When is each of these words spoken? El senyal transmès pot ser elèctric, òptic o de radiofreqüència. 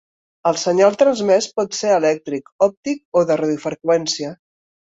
El 0.51 0.55
senyal 0.61 0.97
transmès 1.01 1.49
pot 1.59 1.77
ser 1.81 1.93
elèctric, 1.97 2.51
òptic 2.69 3.21
o 3.23 3.27
de 3.33 3.41
radiofreqüència. 3.45 4.37